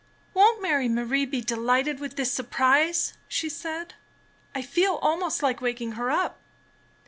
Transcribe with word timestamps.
''Won't 0.35 0.63
Mary 0.63 0.89
Marie 0.89 1.27
be 1.27 1.41
delighted 1.41 1.99
with 1.99 2.15
this 2.15 2.31
sur 2.31 2.41
prise?" 2.45 3.13
she 3.27 3.49
said. 3.49 3.93
''I 4.55 4.63
feel 4.65 4.95
almost 4.95 5.41
Hke 5.41 5.61
waking 5.61 5.91
her 5.91 6.09
up." 6.09 6.39